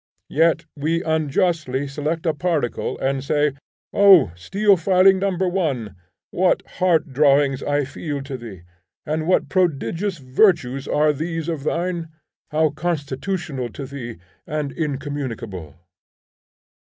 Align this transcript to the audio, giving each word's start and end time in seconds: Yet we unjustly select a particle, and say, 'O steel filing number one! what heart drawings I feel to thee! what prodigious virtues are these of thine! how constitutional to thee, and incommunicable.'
Yet 0.33 0.65
we 0.75 1.03
unjustly 1.03 1.87
select 1.87 2.25
a 2.25 2.33
particle, 2.33 2.97
and 2.97 3.23
say, 3.23 3.51
'O 3.93 4.31
steel 4.35 4.75
filing 4.75 5.19
number 5.19 5.47
one! 5.47 5.93
what 6.31 6.65
heart 6.81 7.13
drawings 7.13 7.61
I 7.61 7.85
feel 7.85 8.23
to 8.23 8.35
thee! 8.35 8.61
what 9.05 9.47
prodigious 9.47 10.17
virtues 10.17 10.87
are 10.87 11.13
these 11.13 11.47
of 11.47 11.63
thine! 11.65 12.09
how 12.49 12.71
constitutional 12.71 13.69
to 13.73 13.85
thee, 13.85 14.17
and 14.47 14.71
incommunicable.' 14.71 15.75